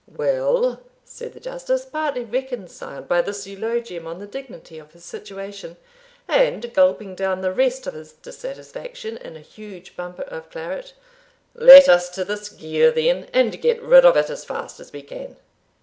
[0.07, 5.77] "Well," said the Justice, partly reconciled by this eulogium on the dignity of his situation,
[6.27, 10.93] and gulping down the rest of his dissatisfaction in a huge bumper of claret,
[11.53, 15.03] "let us to this gear then, and get rid of it as fast as we
[15.03, 15.35] can.